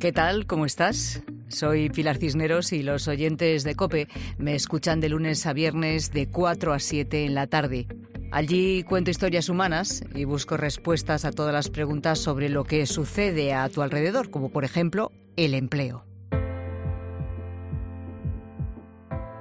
¿Qué 0.00 0.12
tal? 0.12 0.46
¿Cómo 0.46 0.64
estás? 0.64 1.24
Soy 1.48 1.90
Pilar 1.90 2.18
Cisneros 2.18 2.72
y 2.72 2.84
los 2.84 3.08
oyentes 3.08 3.64
de 3.64 3.74
Cope 3.74 4.06
me 4.38 4.54
escuchan 4.54 5.00
de 5.00 5.08
lunes 5.08 5.44
a 5.44 5.52
viernes 5.52 6.12
de 6.12 6.28
4 6.28 6.72
a 6.72 6.78
7 6.78 7.24
en 7.24 7.34
la 7.34 7.48
tarde. 7.48 7.88
Allí 8.30 8.84
cuento 8.84 9.10
historias 9.10 9.48
humanas 9.48 10.04
y 10.14 10.22
busco 10.22 10.56
respuestas 10.56 11.24
a 11.24 11.32
todas 11.32 11.52
las 11.52 11.68
preguntas 11.68 12.20
sobre 12.20 12.48
lo 12.48 12.62
que 12.62 12.86
sucede 12.86 13.54
a 13.54 13.68
tu 13.68 13.82
alrededor, 13.82 14.30
como 14.30 14.50
por 14.50 14.64
ejemplo 14.64 15.10
el 15.34 15.52
empleo. 15.54 16.07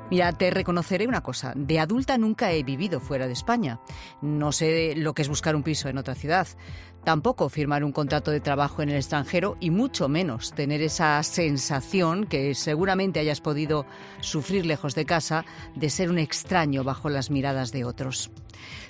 Mira, 0.09 0.31
te 0.31 0.49
reconoceré 0.51 1.05
una 1.05 1.21
cosa. 1.21 1.51
De 1.55 1.79
adulta 1.79 2.17
nunca 2.17 2.53
he 2.53 2.63
vivido 2.63 3.01
fuera 3.01 3.27
de 3.27 3.33
España. 3.33 3.81
No 4.21 4.53
sé 4.53 4.93
lo 4.95 5.13
que 5.13 5.21
es 5.21 5.27
buscar 5.27 5.53
un 5.53 5.63
piso 5.63 5.89
en 5.89 5.97
otra 5.97 6.15
ciudad. 6.15 6.47
Tampoco 7.03 7.49
firmar 7.49 7.83
un 7.83 7.91
contrato 7.91 8.31
de 8.31 8.39
trabajo 8.39 8.81
en 8.81 8.89
el 8.89 8.95
extranjero 8.95 9.57
y 9.59 9.69
mucho 9.69 10.07
menos 10.07 10.53
tener 10.53 10.81
esa 10.81 11.21
sensación 11.23 12.25
que 12.25 12.55
seguramente 12.55 13.19
hayas 13.19 13.41
podido 13.41 13.85
sufrir 14.21 14.65
lejos 14.65 14.95
de 14.95 15.05
casa 15.05 15.45
de 15.75 15.89
ser 15.89 16.09
un 16.09 16.19
extraño 16.19 16.85
bajo 16.85 17.09
las 17.09 17.29
miradas 17.29 17.73
de 17.73 17.83
otros. 17.83 18.31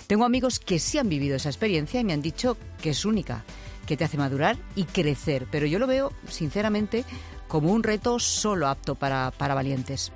Tengo 0.06 0.24
amigos 0.24 0.60
que 0.60 0.78
sí 0.78 0.98
han 0.98 1.08
vivido 1.08 1.36
esa 1.36 1.48
experiencia 1.48 2.00
y 2.00 2.04
me 2.04 2.12
han 2.12 2.22
dicho 2.22 2.56
que 2.80 2.90
es 2.90 3.04
única, 3.04 3.44
que 3.86 3.96
te 3.96 4.04
hace 4.04 4.18
madurar 4.18 4.56
y 4.76 4.84
crecer, 4.84 5.46
pero 5.50 5.66
yo 5.66 5.78
lo 5.78 5.86
veo, 5.86 6.12
sinceramente, 6.28 7.04
como 7.46 7.72
un 7.72 7.82
reto 7.82 8.18
solo 8.18 8.68
apto 8.68 8.94
para, 8.94 9.32
para 9.32 9.54
valientes. 9.54 10.12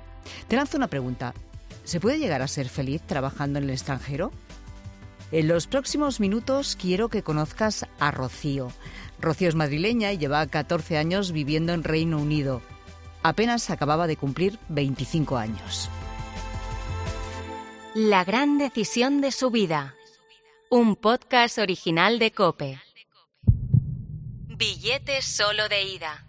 Te 0.47 0.55
lanzo 0.55 0.77
una 0.77 0.87
pregunta. 0.87 1.33
¿Se 1.83 1.99
puede 1.99 2.19
llegar 2.19 2.41
a 2.41 2.47
ser 2.47 2.69
feliz 2.69 3.01
trabajando 3.01 3.59
en 3.59 3.65
el 3.65 3.71
extranjero? 3.71 4.31
En 5.31 5.47
los 5.47 5.67
próximos 5.67 6.19
minutos 6.19 6.77
quiero 6.79 7.09
que 7.09 7.23
conozcas 7.23 7.87
a 7.99 8.11
Rocío. 8.11 8.71
Rocío 9.19 9.49
es 9.49 9.55
madrileña 9.55 10.11
y 10.11 10.17
lleva 10.17 10.45
14 10.45 10.97
años 10.97 11.31
viviendo 11.31 11.73
en 11.73 11.83
Reino 11.83 12.19
Unido. 12.19 12.61
Apenas 13.23 13.69
acababa 13.69 14.05
de 14.05 14.17
cumplir 14.17 14.59
25 14.69 15.37
años. 15.37 15.89
La 17.95 18.23
gran 18.23 18.57
decisión 18.57 19.21
de 19.21 19.31
su 19.31 19.49
vida. 19.49 19.95
Un 20.69 20.95
podcast 20.95 21.57
original 21.57 22.19
de 22.19 22.31
Cope. 22.31 22.81
Billetes 24.47 25.25
solo 25.25 25.69
de 25.69 25.83
ida. 25.83 26.27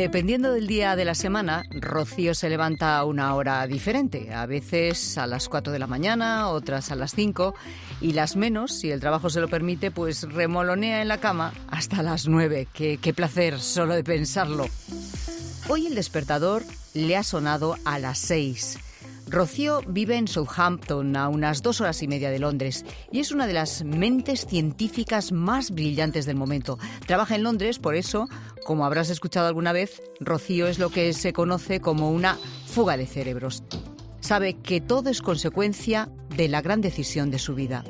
Dependiendo 0.00 0.54
del 0.54 0.66
día 0.66 0.96
de 0.96 1.04
la 1.04 1.14
semana, 1.14 1.62
Rocío 1.72 2.34
se 2.34 2.48
levanta 2.48 2.96
a 2.96 3.04
una 3.04 3.34
hora 3.34 3.66
diferente, 3.66 4.32
a 4.32 4.46
veces 4.46 5.18
a 5.18 5.26
las 5.26 5.46
4 5.46 5.74
de 5.74 5.78
la 5.78 5.86
mañana, 5.86 6.48
otras 6.48 6.90
a 6.90 6.94
las 6.96 7.14
5, 7.14 7.54
y 8.00 8.14
las 8.14 8.34
menos, 8.34 8.72
si 8.72 8.90
el 8.90 8.98
trabajo 8.98 9.28
se 9.28 9.42
lo 9.42 9.48
permite, 9.48 9.90
pues 9.90 10.22
remolonea 10.22 11.02
en 11.02 11.08
la 11.08 11.18
cama 11.18 11.52
hasta 11.68 12.02
las 12.02 12.28
9. 12.28 12.66
Qué, 12.72 12.96
qué 12.96 13.12
placer 13.12 13.60
solo 13.60 13.92
de 13.92 14.02
pensarlo. 14.02 14.64
Hoy 15.68 15.86
el 15.86 15.94
despertador 15.94 16.62
le 16.94 17.18
ha 17.18 17.22
sonado 17.22 17.76
a 17.84 17.98
las 17.98 18.18
6. 18.20 18.78
Rocío 19.30 19.80
vive 19.86 20.16
en 20.16 20.26
Southampton, 20.26 21.16
a 21.16 21.28
unas 21.28 21.62
dos 21.62 21.80
horas 21.80 22.02
y 22.02 22.08
media 22.08 22.30
de 22.30 22.40
Londres, 22.40 22.84
y 23.12 23.20
es 23.20 23.30
una 23.30 23.46
de 23.46 23.52
las 23.52 23.84
mentes 23.84 24.44
científicas 24.44 25.30
más 25.30 25.70
brillantes 25.70 26.26
del 26.26 26.34
momento. 26.34 26.80
Trabaja 27.06 27.36
en 27.36 27.44
Londres, 27.44 27.78
por 27.78 27.94
eso, 27.94 28.28
como 28.64 28.84
habrás 28.84 29.08
escuchado 29.08 29.46
alguna 29.46 29.72
vez, 29.72 30.02
Rocío 30.18 30.66
es 30.66 30.80
lo 30.80 30.90
que 30.90 31.12
se 31.12 31.32
conoce 31.32 31.80
como 31.80 32.10
una 32.10 32.38
fuga 32.66 32.96
de 32.96 33.06
cerebros. 33.06 33.62
Sabe 34.18 34.54
que 34.54 34.80
todo 34.80 35.10
es 35.10 35.22
consecuencia 35.22 36.10
de 36.36 36.48
la 36.48 36.60
gran 36.60 36.80
decisión 36.80 37.30
de 37.30 37.38
su 37.38 37.54
vida. 37.54 37.84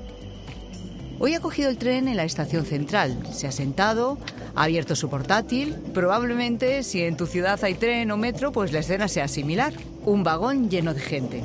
Hoy 1.22 1.34
ha 1.34 1.40
cogido 1.40 1.68
el 1.68 1.76
tren 1.76 2.08
en 2.08 2.16
la 2.16 2.24
estación 2.24 2.64
central, 2.64 3.14
se 3.30 3.46
ha 3.46 3.52
sentado, 3.52 4.16
ha 4.54 4.62
abierto 4.62 4.96
su 4.96 5.10
portátil. 5.10 5.74
Probablemente, 5.92 6.82
si 6.82 7.02
en 7.02 7.18
tu 7.18 7.26
ciudad 7.26 7.62
hay 7.62 7.74
tren 7.74 8.10
o 8.10 8.16
metro, 8.16 8.52
pues 8.52 8.72
la 8.72 8.78
escena 8.78 9.06
sea 9.06 9.28
similar. 9.28 9.74
Un 10.06 10.24
vagón 10.24 10.70
lleno 10.70 10.94
de 10.94 11.00
gente. 11.00 11.42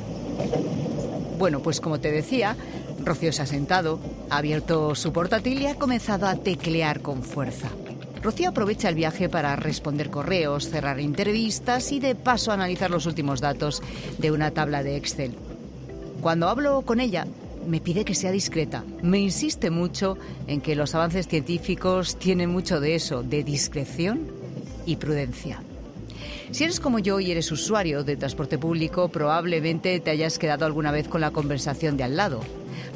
Bueno, 1.38 1.60
pues 1.60 1.82
como 1.82 2.00
te 2.00 2.10
decía, 2.10 2.56
Rocío 3.04 3.34
se 3.34 3.42
ha 3.42 3.46
sentado, 3.46 4.00
ha 4.30 4.38
abierto 4.38 4.94
su 4.94 5.12
portátil 5.12 5.60
y 5.60 5.66
ha 5.66 5.74
comenzado 5.74 6.26
a 6.26 6.36
teclear 6.36 7.02
con 7.02 7.22
fuerza. 7.22 7.68
Rocío 8.22 8.48
aprovecha 8.48 8.88
el 8.88 8.94
viaje 8.94 9.28
para 9.28 9.56
responder 9.56 10.08
correos, 10.08 10.70
cerrar 10.70 11.00
entrevistas 11.00 11.92
y 11.92 12.00
de 12.00 12.14
paso 12.14 12.50
analizar 12.50 12.90
los 12.90 13.04
últimos 13.04 13.42
datos 13.42 13.82
de 14.16 14.30
una 14.30 14.52
tabla 14.52 14.82
de 14.82 14.96
Excel. 14.96 15.34
Cuando 16.22 16.48
hablo 16.48 16.80
con 16.80 16.98
ella, 16.98 17.26
me 17.66 17.80
pide 17.80 18.04
que 18.04 18.14
sea 18.14 18.30
discreta. 18.30 18.84
Me 19.02 19.18
insiste 19.18 19.70
mucho 19.70 20.16
en 20.46 20.60
que 20.60 20.76
los 20.76 20.94
avances 20.94 21.28
científicos 21.28 22.16
tienen 22.16 22.50
mucho 22.50 22.80
de 22.80 22.94
eso, 22.94 23.22
de 23.22 23.42
discreción 23.42 24.20
y 24.86 24.96
prudencia. 24.96 25.60
Si 26.52 26.64
eres 26.64 26.80
como 26.80 27.00
yo 27.00 27.18
y 27.18 27.30
eres 27.30 27.50
usuario 27.50 28.04
de 28.04 28.16
transporte 28.16 28.56
público, 28.56 29.08
probablemente 29.08 29.98
te 30.00 30.10
hayas 30.10 30.38
quedado 30.38 30.64
alguna 30.64 30.92
vez 30.92 31.08
con 31.08 31.20
la 31.20 31.32
conversación 31.32 31.96
de 31.96 32.04
al 32.04 32.16
lado. 32.16 32.40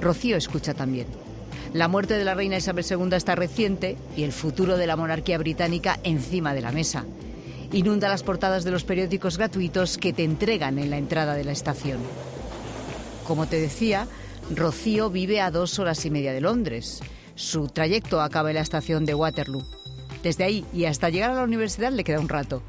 Rocío 0.01 0.37
escucha 0.37 0.73
también. 0.73 1.07
La 1.75 1.89
muerte 1.89 2.15
de 2.15 2.25
la 2.25 2.35
reina 2.35 2.57
Isabel 2.57 2.85
II 2.89 3.15
está 3.15 3.35
reciente 3.35 3.97
y 4.17 4.23
el 4.23 4.33
futuro 4.33 4.77
de 4.77 4.87
la 4.87 4.97
monarquía 4.97 5.39
británica 5.39 5.99
encima 6.05 6.55
de 6.55 6.63
la 6.63 6.73
mesa. 6.73 7.05
Inunda 7.73 8.09
las 8.09 8.25
portadas 8.25 8.65
de 8.65 8.73
los 8.73 8.83
periódicos 8.83 9.39
gratuitos 9.39 9.97
que 9.97 10.13
te 10.13 10.25
entregan 10.25 10.79
en 10.79 10.91
la 10.91 10.99
entrada 10.99 11.35
de 11.35 11.45
la 11.45 11.53
estación. 11.53 11.99
Como 13.25 13.47
te 13.47 13.61
decía, 13.61 14.09
Rocío 14.55 15.11
vive 15.11 15.41
a 15.41 15.51
dos 15.51 15.79
horas 15.79 16.05
y 16.05 16.11
media 16.11 16.33
de 16.33 16.41
Londres. 16.41 17.01
Su 17.37 17.69
trayecto 17.69 18.21
acaba 18.21 18.51
en 18.51 18.57
la 18.57 18.63
estación 18.63 19.07
de 19.07 19.15
Waterloo. 19.15 19.65
Desde 20.23 20.45
ahí 20.45 20.65
y 20.75 20.87
hasta 20.87 21.09
llegar 21.09 21.31
a 21.31 21.35
la 21.35 21.45
universidad 21.45 21.93
le 21.93 22.05
queda 22.05 22.21
un 22.21 22.29
rato. 22.29 22.63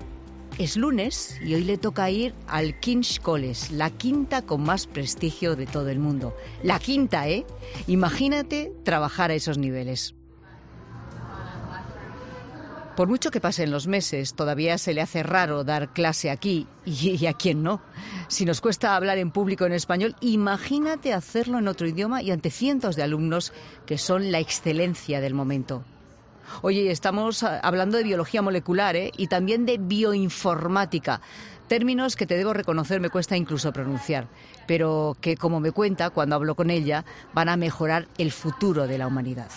Es 0.59 0.77
lunes 0.77 1.39
y 1.43 1.55
hoy 1.55 1.63
le 1.63 1.77
toca 1.77 2.09
ir 2.11 2.35
al 2.47 2.79
King's 2.79 3.19
College, 3.19 3.73
la 3.73 3.89
quinta 3.89 4.43
con 4.43 4.61
más 4.61 4.85
prestigio 4.85 5.55
de 5.55 5.65
todo 5.65 5.89
el 5.89 5.97
mundo. 5.97 6.35
La 6.61 6.77
quinta, 6.77 7.27
¿eh? 7.27 7.45
Imagínate 7.87 8.71
trabajar 8.83 9.31
a 9.31 9.35
esos 9.35 9.57
niveles. 9.57 10.13
Por 12.96 13.07
mucho 13.07 13.31
que 13.31 13.40
pasen 13.40 13.72
los 13.72 13.88
meses, 13.88 14.34
todavía 14.34 14.78
se 14.78 14.94
le 14.94 15.02
hace 15.02 15.24
raro 15.24 15.63
dar 15.63 15.94
clase 15.94 16.29
aquí 16.29 16.68
y, 16.85 17.25
a 17.25 17.34
quién 17.34 17.63
no. 17.63 17.81
Si 18.28 18.46
nos 18.46 18.59
cuesta 18.59 18.96
hablar 18.96 19.18
en 19.18 19.31
público 19.31 19.66
en 19.66 19.74
español, 19.74 20.16
imagínate 20.19 21.13
hacerlo 21.13 21.59
en 21.59 21.69
otro 21.69 21.88
idioma 21.88 22.22
y 22.22 22.31
ante 22.31 22.50
cientos 22.50 22.96
de 22.96 23.03
alumnos 23.03 23.53
que 23.85 23.97
son 23.97 24.31
la 24.31 24.40
excelencia 24.40 25.22
del 25.22 25.34
momento. 25.34 25.84
Oye, 26.63 26.91
estamos 26.91 27.44
hablando 27.44 27.97
de 27.97 28.03
biología 28.03 28.41
molecular 28.41 28.96
¿eh? 28.97 29.12
y 29.16 29.28
también 29.28 29.66
de 29.66 29.78
bioinformática, 29.78 31.22
términos 31.72 32.18
que 32.18 32.25
te 32.25 32.35
debo 32.35 32.52
reconocer 32.52 33.00
me 33.00 33.09
cuesta 33.09 33.38
incluso 33.38 33.72
pronunciar, 33.72 34.28
pero 34.68 35.16
que, 35.22 35.38
como 35.38 35.62
me 35.62 35.72
cuenta 35.72 36.09
cuando 36.09 36.35
hablo 36.35 36.56
con 36.56 36.69
ella, 36.69 37.06
van 37.34 37.47
a 37.47 37.56
mejorar 37.56 38.09
el 38.18 38.34
futuro 38.34 38.88
de 38.88 38.97
la 38.97 39.08
humanidad. 39.08 39.50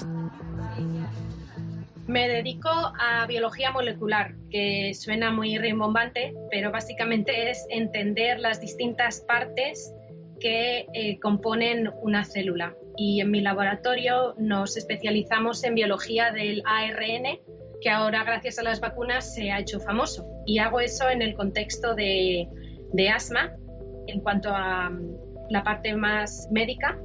Me 2.06 2.28
dedico 2.28 2.69
a 2.69 3.26
biología 3.26 3.70
molecular, 3.70 4.34
que 4.50 4.92
suena 4.92 5.31
muy 5.31 5.56
rimbombante, 5.56 6.34
pero 6.50 6.70
básicamente 6.70 7.50
es 7.50 7.66
entender 7.70 8.41
las 8.41 8.60
distintas 8.60 9.20
partes 9.20 9.94
que 10.38 10.87
eh, 10.92 11.19
componen 11.20 11.91
una 12.03 12.25
célula. 12.25 12.76
Y 12.98 13.22
en 13.22 13.31
mi 13.31 13.41
laboratorio 13.41 14.34
nos 14.37 14.76
especializamos 14.76 15.65
en 15.65 15.75
biología 15.75 16.31
del 16.31 16.62
ARN, 16.66 17.41
que 17.81 17.91
ahora 17.91 18.22
gracias 18.25 18.59
a 18.59 18.62
las 18.62 18.81
vacunas 18.81 19.34
se 19.34 19.50
ha 19.50 19.60
hecho 19.60 19.81
famoso. 19.81 20.26
Y 20.44 20.59
hago 20.59 20.81
eso 20.81 21.09
en 21.09 21.22
el 21.22 21.34
contexto 21.34 21.94
de, 21.94 22.48
asma, 23.12 23.56
en 24.06 24.21
cuanto 24.21 24.50
a 24.50 24.91
mm, 24.91 25.48
la 25.48 25.62
parte 25.62 25.94
más 25.97 26.48
médica, 26.50 26.98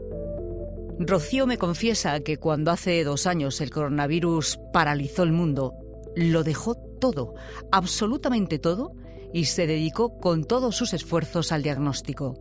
Rocío 1.00 1.48
me 1.48 1.58
confiesa 1.58 2.20
que 2.20 2.38
cuando 2.38 2.72
hace 2.72 3.06
dos 3.06 3.26
años 3.26 3.62
el 3.62 3.70
coronavirus 3.72 4.60
paralizó 4.74 5.24
el 5.24 5.31
mundo, 5.31 5.74
lo 6.16 6.44
dejó 6.44 6.75
todo, 6.75 7.36
absolutamente 7.72 8.60
todo, 8.60 8.92
y 9.31 9.46
se 9.46 9.66
dedicó 9.66 10.18
con 10.18 10.44
todos 10.44 10.75
sus 10.75 10.94
esfuerzos 10.94 11.54
al 11.54 11.63
diagnóstico. 11.63 12.38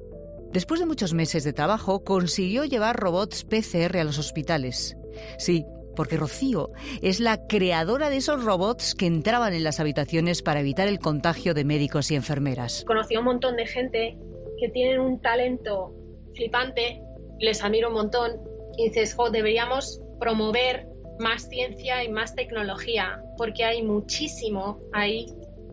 Después 0.52 0.80
de 0.80 0.86
muchos 0.86 1.14
meses 1.14 1.44
de 1.44 1.52
trabajo, 1.52 2.02
consiguió 2.02 2.64
llevar 2.64 2.98
robots 2.98 3.44
PCR 3.44 3.98
a 3.98 4.04
los 4.04 4.18
hospitales. 4.18 4.96
Sí, 5.38 5.64
porque 5.94 6.16
Rocío 6.16 6.70
es 7.00 7.20
la 7.20 7.46
creadora 7.46 8.10
de 8.10 8.16
esos 8.16 8.44
robots 8.44 8.96
que 8.96 9.06
entraban 9.06 9.52
en 9.52 9.62
las 9.62 9.78
habitaciones 9.78 10.42
para 10.42 10.60
evitar 10.60 10.88
el 10.88 10.98
contagio 10.98 11.54
de 11.54 11.64
médicos 11.64 12.10
y 12.10 12.16
enfermeras. 12.16 12.84
Conocí 12.86 13.14
a 13.14 13.20
un 13.20 13.26
montón 13.26 13.54
de 13.54 13.66
gente 13.66 14.18
que 14.58 14.68
tienen 14.70 15.00
un 15.00 15.20
talento 15.20 15.94
flipante, 16.34 17.02
les 17.38 17.62
admiro 17.62 17.88
un 17.88 17.94
montón 17.94 18.47
y 18.78 18.88
dices, 18.88 19.14
jo, 19.14 19.30
deberíamos 19.30 20.00
promover 20.20 20.86
más 21.18 21.48
ciencia 21.48 22.04
y 22.04 22.08
más 22.08 22.34
tecnología, 22.34 23.20
porque 23.36 23.64
hay 23.64 23.82
muchísimo, 23.82 24.80
hay 24.92 25.26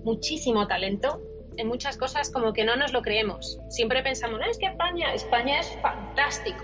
muchísimo 0.04 0.68
talento 0.68 1.22
en 1.58 1.68
muchas 1.68 1.98
cosas 1.98 2.32
como 2.32 2.52
que 2.52 2.66
no 2.66 2.76
nos 2.76 2.92
lo 2.92 3.02
creemos. 3.02 3.60
Siempre 3.70 4.02
pensamos, 4.02 4.40
no, 4.40 4.46
es 4.46 4.58
que 4.58 4.66
España, 4.66 5.14
España 5.14 5.60
es 5.60 5.70
fantástico. 5.82 6.58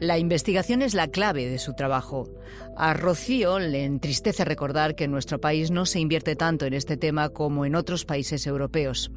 La 0.00 0.18
investigación 0.18 0.82
es 0.82 0.92
la 0.92 1.08
clave 1.08 1.48
de 1.48 1.58
su 1.58 1.72
trabajo. 1.72 2.28
A 2.76 2.92
Rocío 2.92 3.58
le 3.58 3.84
entristece 3.84 4.44
recordar 4.44 4.94
que 4.94 5.04
en 5.04 5.10
nuestro 5.12 5.40
país 5.40 5.70
no 5.70 5.86
se 5.86 6.00
invierte 6.00 6.36
tanto 6.36 6.66
en 6.66 6.74
este 6.74 6.98
tema 6.98 7.30
como 7.30 7.64
en 7.64 7.76
otros 7.76 8.04
países 8.04 8.46
europeos. 8.46 9.10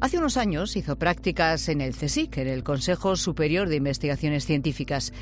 Hace 0.00 0.18
unos 0.18 0.36
años 0.36 0.76
hizo 0.76 0.96
prácticas 0.96 1.68
en 1.68 1.80
el 1.80 1.94
CSIC, 1.94 2.38
en 2.38 2.48
el 2.48 2.62
Consejo 2.62 3.16
Superior 3.16 3.68
de 3.68 3.76
Investigaciones 3.76 4.44
Científicas. 4.44 5.12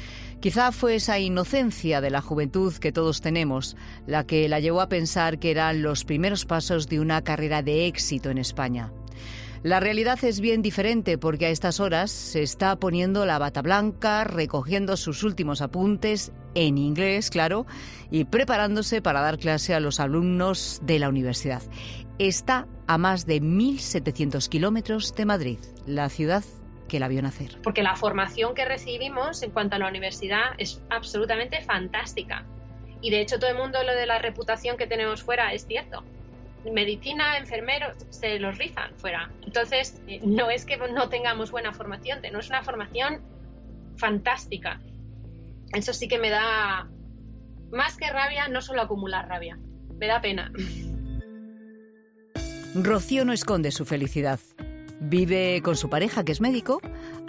Quizá 0.41 0.73
fue 0.73 0.97
esa 0.97 1.19
inocencia 1.19 2.01
de 2.01 2.11
la 2.11 2.21
juventud 2.21 2.75
que 2.75 2.93
todos 2.93 3.21
tenemos 3.21 3.77
la 4.07 4.25
que 4.25 4.49
la 4.49 4.61
llevó 4.61 4.81
a 4.81 4.89
pensar 4.89 5.39
que 5.39 5.51
eran 5.51 5.83
los 5.83 6.05
primeros 6.05 6.45
pasos 6.45 6.89
de 6.89 7.01
una 7.01 7.23
carrera 7.23 7.63
de 7.63 7.87
éxito 7.87 8.31
en 8.31 8.39
España. 8.39 8.93
La 9.65 9.81
realidad 9.81 10.23
es 10.23 10.41
bien 10.41 10.61
diferente 10.61 11.17
porque 11.17 11.47
a 11.47 11.49
estas 11.49 11.81
horas 11.81 12.11
se 12.11 12.43
está 12.43 12.77
poniendo 12.77 13.25
la 13.25 13.39
bata 13.39 13.63
blanca, 13.63 14.23
recogiendo 14.25 14.95
sus 14.99 15.23
últimos 15.23 15.63
apuntes 15.63 16.33
en 16.55 16.77
inglés, 16.77 17.31
claro, 17.31 17.65
y 18.11 18.27
preparándose 18.27 19.01
para 19.01 19.23
dar 19.23 19.39
clase 19.39 19.73
a 19.73 19.81
los 19.81 20.01
alumnos 20.01 20.81
de 20.83 20.99
la 20.99 21.09
universidad. 21.09 21.63
Está 22.19 22.69
a 22.87 22.99
más 22.99 23.25
de 23.25 23.41
1.700 23.41 24.51
kilómetros 24.51 25.15
de 25.15 25.25
Madrid, 25.25 25.59
la 25.87 26.11
ciudad 26.11 26.45
que 26.87 27.01
la 27.01 27.09
vio 27.09 27.23
nacer. 27.23 27.59
Porque 27.63 27.83
la 27.83 27.97
formación 27.97 28.55
que 28.55 28.67
recibimos 28.67 29.43
en 29.43 29.51
cuanto 29.51 29.77
a 29.77 29.79
la 29.79 29.89
universidad 29.89 30.53
es 30.59 30.83
absolutamente 30.91 31.63
fantástica. 31.63 32.45
Y 33.01 33.11
de 33.11 33.23
hecho 33.23 33.39
todo 33.39 33.49
el 33.49 33.57
mundo 33.57 33.83
lo 33.83 33.95
de 33.95 34.05
la 34.05 34.19
reputación 34.19 34.77
que 34.77 34.87
tenemos 34.87 35.23
fuera 35.23 35.55
es 35.55 35.67
cierto 35.67 36.05
medicina, 36.73 37.37
enfermeros, 37.39 37.97
se 38.11 38.39
los 38.39 38.59
rifan 38.59 38.95
fuera. 38.97 39.31
Entonces, 39.45 40.01
eh, 40.07 40.21
no 40.25 40.51
es 40.51 40.65
que 40.65 40.77
no 40.77 41.09
tengamos 41.09 41.51
buena 41.51 41.73
formación, 41.73 42.21
tenemos 42.21 42.49
una 42.49 42.63
formación 42.63 43.21
fantástica. 43.97 44.81
Eso 45.73 45.93
sí 45.93 46.09
que 46.09 46.19
me 46.19 46.31
da 46.31 46.89
más 47.71 47.97
que 47.97 48.11
rabia, 48.11 48.49
no 48.49 48.61
solo 48.61 48.83
acumular 48.83 49.29
rabia, 49.29 49.59
me 49.99 50.07
da 50.07 50.21
pena. 50.21 50.53
Rocío 52.75 53.25
no 53.25 53.33
esconde 53.33 53.71
su 53.71 53.85
felicidad. 53.85 54.41
Vive 55.01 55.61
con 55.63 55.77
su 55.77 55.91
pareja, 55.91 56.25
que 56.25 56.33
es 56.33 56.41
médico, 56.41 56.81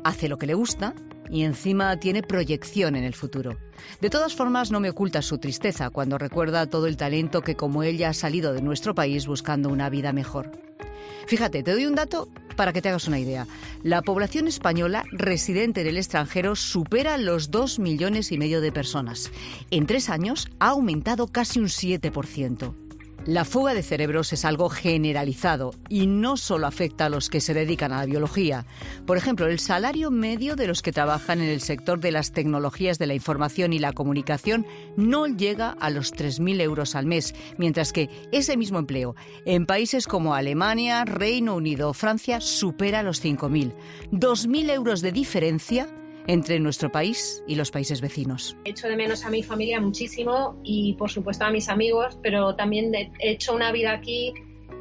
hace 0.03 0.29
lo 0.29 0.37
que 0.37 0.47
le 0.47 0.53
gusta 0.53 0.93
y 1.29 1.43
encima 1.43 1.99
tiene 1.99 2.23
proyección 2.23 2.95
en 2.95 3.03
el 3.03 3.13
futuro. 3.13 3.57
De 4.01 4.09
todas 4.09 4.35
formas, 4.35 4.71
no 4.71 4.79
me 4.79 4.89
oculta 4.89 5.21
su 5.21 5.37
tristeza 5.37 5.89
cuando 5.89 6.17
recuerda 6.17 6.67
todo 6.67 6.87
el 6.87 6.97
talento 6.97 7.41
que 7.41 7.55
como 7.55 7.83
ella 7.83 8.09
ha 8.09 8.13
salido 8.13 8.53
de 8.53 8.61
nuestro 8.61 8.95
país 8.95 9.27
buscando 9.27 9.69
una 9.69 9.89
vida 9.89 10.13
mejor. 10.13 10.51
Fíjate, 11.27 11.63
te 11.63 11.71
doy 11.71 11.85
un 11.85 11.95
dato 11.95 12.29
para 12.55 12.71
que 12.71 12.81
te 12.81 12.89
hagas 12.89 13.07
una 13.07 13.19
idea. 13.19 13.47
La 13.83 14.01
población 14.01 14.47
española 14.47 15.03
residente 15.11 15.81
en 15.81 15.87
el 15.87 15.97
extranjero 15.97 16.55
supera 16.55 17.17
los 17.17 17.51
2 17.51 17.79
millones 17.79 18.31
y 18.31 18.37
medio 18.37 18.61
de 18.61 18.71
personas. 18.71 19.31
En 19.71 19.87
tres 19.87 20.09
años 20.09 20.47
ha 20.59 20.69
aumentado 20.69 21.27
casi 21.27 21.59
un 21.59 21.67
7%. 21.67 22.84
La 23.25 23.43
fuga 23.43 23.73
de 23.73 23.81
cerebros 23.81 24.31
es 24.33 24.45
algo 24.45 24.69
generalizado 24.69 25.73
y 25.89 26.05
no 26.05 26.37
solo 26.37 26.67
afecta 26.67 27.07
a 27.07 27.09
los 27.09 27.31
que 27.31 27.41
se 27.41 27.55
dedican 27.55 27.91
a 27.91 27.97
la 27.97 28.05
biología. 28.05 28.67
Por 29.07 29.17
ejemplo, 29.17 29.47
el 29.47 29.57
salario 29.57 30.11
medio 30.11 30.55
de 30.55 30.67
los 30.67 30.83
que 30.83 30.91
trabajan 30.91 31.41
en 31.41 31.49
el 31.49 31.61
sector 31.61 31.99
de 31.99 32.11
las 32.11 32.33
tecnologías 32.33 32.99
de 32.99 33.07
la 33.07 33.15
información 33.15 33.73
y 33.73 33.79
la 33.79 33.93
comunicación 33.93 34.67
no 34.95 35.25
llega 35.25 35.71
a 35.71 35.89
los 35.89 36.13
3.000 36.13 36.61
euros 36.61 36.93
al 36.93 37.07
mes, 37.07 37.33
mientras 37.57 37.93
que 37.93 38.09
ese 38.31 38.57
mismo 38.57 38.77
empleo 38.77 39.15
en 39.45 39.65
países 39.65 40.05
como 40.05 40.35
Alemania, 40.35 41.03
Reino 41.03 41.55
Unido 41.55 41.89
o 41.89 41.93
Francia 41.93 42.41
supera 42.41 43.01
los 43.01 43.25
5.000. 43.25 43.73
2.000 44.11 44.69
euros 44.69 45.01
de 45.01 45.11
diferencia 45.11 45.87
entre 46.27 46.59
nuestro 46.59 46.91
país 46.91 47.43
y 47.47 47.55
los 47.55 47.71
países 47.71 48.01
vecinos. 48.01 48.57
He 48.65 48.71
hecho 48.71 48.87
de 48.87 48.95
menos 48.95 49.25
a 49.25 49.29
mi 49.29 49.43
familia 49.43 49.79
muchísimo 49.79 50.59
y 50.63 50.93
por 50.93 51.11
supuesto 51.11 51.45
a 51.45 51.51
mis 51.51 51.69
amigos, 51.69 52.17
pero 52.21 52.55
también 52.55 52.93
he 52.95 53.11
hecho 53.19 53.53
una 53.53 53.71
vida 53.71 53.91
aquí 53.91 54.33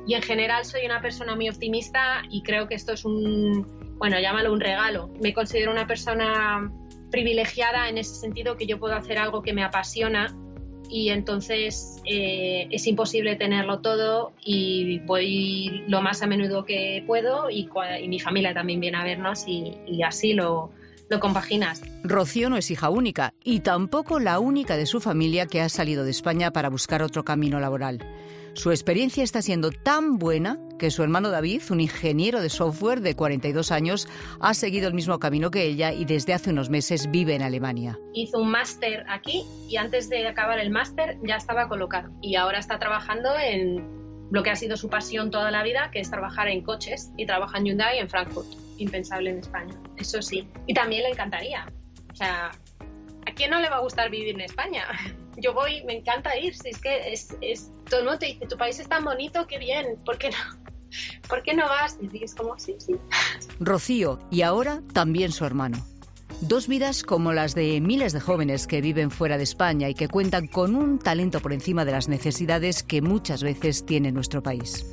y 0.06 0.14
en 0.14 0.23
general 0.23 0.64
soy 0.64 0.85
una 0.85 1.00
persona 1.00 1.35
muy 1.35 1.49
optimista 1.49 2.23
y 2.31 2.43
creo 2.43 2.69
que 2.69 2.75
esto 2.75 2.93
es 2.93 3.05
un, 3.05 3.67
bueno, 3.99 4.19
llámalo 4.20 4.52
un 4.52 4.61
regalo. 4.61 5.11
Me 5.20 5.32
considero 5.32 5.70
una 5.70 5.87
persona 5.87 6.73
privilegiada 7.11 7.88
en 7.88 7.99
ese 7.99 8.14
sentido 8.14 8.56
que 8.56 8.67
yo 8.67 8.79
puedo 8.79 8.94
hacer 8.94 9.19
algo 9.19 9.43
que 9.43 9.52
me 9.52 9.62
apasiona 9.62 10.35
y 10.91 11.08
entonces 11.08 12.02
eh, 12.05 12.67
es 12.70 12.87
imposible 12.87 13.37
tenerlo 13.37 13.81
todo 13.81 14.32
y 14.44 14.99
voy 15.00 15.85
lo 15.88 16.02
más 16.02 16.23
a 16.23 16.26
menudo 16.26 16.64
que 16.64 17.02
puedo 17.06 17.49
y, 17.50 17.69
mi 18.06 18.20
familia 18.20 18.52
también 18.52 18.81
viene 18.81 18.99
a 18.99 19.05
vernos 19.05 19.46
y 19.46 20.02
así 20.02 20.35
lo, 20.35 20.70
lo 21.09 21.21
compaginas. 21.21 21.83
Rocío 22.03 22.51
no 22.51 22.56
es 22.56 22.71
hija 22.71 22.91
única 22.91 23.35
y 23.43 23.61
tampoco 23.61 24.21
la 24.21 24.39
única 24.39 24.77
de 24.77 24.87
su 24.87 25.01
familia 25.01 25.47
que 25.47 25.61
ha 25.61 25.69
salido 25.69 26.05
de 26.05 26.11
España 26.11 26.53
para 26.53 26.71
buscar 26.71 27.03
otro 27.03 27.25
camino 27.25 27.61
laboral. 27.61 28.01
Su 28.55 28.71
experiencia 28.71 29.25
está 29.25 29.43
siendo 29.43 29.73
tan 29.73 30.17
buena 30.17 30.61
que 30.79 30.93
su 30.93 31.03
hermano 31.03 31.31
David, 31.31 31.62
un 31.71 31.81
ingeniero 31.81 32.41
de 32.41 32.49
software 32.49 33.01
de 33.01 33.17
42 33.17 33.73
años, 33.73 34.09
ha 34.41 34.55
seguido 34.55 34.87
el 34.87 34.95
mismo 34.95 35.19
camino 35.19 35.51
que 35.51 35.65
ella 35.65 35.93
y 35.93 36.05
desde 36.05 36.35
hace 36.35 36.51
unos 36.51 36.71
meses 36.71 37.11
vive 37.11 37.35
en 37.35 37.43
Alemania. 37.43 37.99
Hizo 38.12 38.39
un 38.39 38.53
máster 38.53 39.05
aquí 39.09 39.45
y 39.69 39.77
antes 39.77 40.09
de 40.09 40.29
acabar 40.29 40.61
el 40.61 40.71
máster 40.71 41.19
ya 41.25 41.35
estaba 41.35 41.69
colocado 41.69 42.12
y 42.23 42.37
ahora 42.37 42.61
está 42.61 42.79
trabajando 42.79 43.31
en 43.37 44.05
lo 44.31 44.43
que 44.45 44.51
ha 44.51 44.56
sido 44.56 44.77
su 44.77 44.89
pasión 44.89 45.31
toda 45.33 45.51
la 45.51 45.65
vida, 45.65 45.91
que 45.93 46.01
es 46.01 46.11
trabajar 46.11 46.49
en 46.49 46.62
coches, 46.62 47.12
y 47.17 47.27
trabaja 47.27 47.59
en 47.59 47.67
Hyundai 47.67 47.99
en 47.99 48.09
Frankfurt. 48.09 48.64
Impensable 48.79 49.31
en 49.31 49.38
España, 49.38 49.75
eso 49.97 50.21
sí. 50.23 50.49
Y 50.67 50.75
también 50.75 51.03
le 51.03 51.11
encantaría. 51.11 51.67
O 52.12 52.17
sea, 52.17 52.50
¿a 53.26 53.35
quién 53.35 53.50
no 53.50 53.61
le 53.61 53.69
va 53.69 53.76
a 53.76 53.81
gustar 53.81 54.11
vivir 54.11 54.35
en 54.35 54.43
España? 54.43 54.87
Yo 55.37 55.53
voy, 55.53 55.82
me 55.85 55.99
encanta 55.99 56.37
ir, 56.38 56.55
si 56.55 56.69
es 56.69 56.81
que 56.81 57.12
es, 57.12 57.37
es, 57.41 57.73
todo 57.91 58.00
el 58.00 58.06
mundo 58.06 58.19
te 58.21 58.26
dice, 58.26 58.47
tu 58.47 58.56
país 58.56 58.79
es 58.79 58.88
tan 58.88 59.05
bonito, 59.05 59.47
qué 59.49 59.59
bien, 59.59 59.99
¿por 60.05 60.17
qué 60.17 60.31
no? 60.31 60.65
¿Por 61.29 61.43
qué 61.43 61.55
no 61.55 61.69
vas? 61.69 61.99
Y 62.00 62.06
dices 62.09 62.35
como, 62.35 62.59
sí, 62.59 62.76
sí. 62.79 62.94
Rocío, 63.61 64.21
y 64.31 64.43
ahora 64.43 64.81
también 64.93 65.32
su 65.32 65.44
hermano. 65.44 65.85
Dos 66.41 66.69
vidas 66.69 67.05
como 67.05 67.32
las 67.32 67.55
de 67.55 67.81
miles 67.81 68.12
de 68.12 68.20
jóvenes 68.20 68.67
que 68.67 68.81
viven 68.81 69.11
fuera 69.11 69.38
de 69.38 69.44
España 69.44 69.88
y 69.88 69.94
que 69.94 70.09
cuentan 70.09 70.47
con 70.47 70.75
un 70.75 70.99
talento 70.99 71.41
por 71.41 71.53
encima 71.53 71.85
de 71.85 71.93
las 71.93 72.09
necesidades 72.09 72.82
que 72.82 73.03
muchas 73.03 73.43
veces 73.43 73.87
tiene 73.87 74.12
nuestro 74.12 74.43
país. 74.43 74.85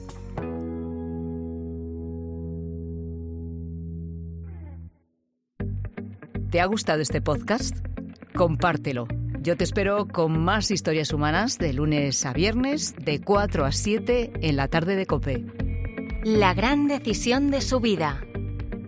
¿Te 6.52 6.60
ha 6.60 6.66
gustado 6.66 7.02
este 7.02 7.22
podcast? 7.22 7.78
Compártelo. 8.36 9.08
Yo 9.40 9.56
te 9.56 9.64
espero 9.64 10.06
con 10.06 10.38
más 10.44 10.70
historias 10.70 11.14
humanas 11.14 11.58
de 11.58 11.72
lunes 11.72 12.26
a 12.26 12.34
viernes, 12.34 12.94
de 12.98 13.22
4 13.22 13.64
a 13.64 13.72
7 13.72 14.34
en 14.42 14.58
la 14.58 14.68
tarde 14.68 14.98
de 14.98 15.06
Cope. 15.06 15.46
La 16.26 16.54
gran 16.54 16.90
decisión 16.90 17.52
de 17.52 17.62
su 17.62 17.80
vida. 17.80 18.22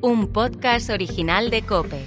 Un 0.02 0.34
podcast 0.34 0.90
original 0.90 1.50
de 1.52 1.62
Cope. 1.62 2.06